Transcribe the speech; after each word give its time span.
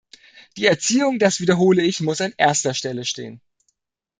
Die 0.57 0.65
Erziehung 0.65 1.19
das 1.19 1.41
wiederhole 1.41 1.83
ich 1.83 1.99
muss 2.01 2.21
an 2.21 2.33
erster 2.35 2.73
Stelle 2.73 3.05
stehen. 3.05 3.39